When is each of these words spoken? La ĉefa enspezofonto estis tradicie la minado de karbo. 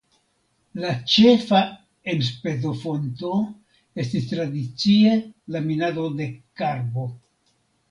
La 0.83 0.93
ĉefa 1.15 1.59
enspezofonto 2.13 3.31
estis 4.05 4.27
tradicie 4.33 5.15
la 5.57 5.65
minado 5.69 6.09
de 6.19 6.31
karbo. 6.63 7.09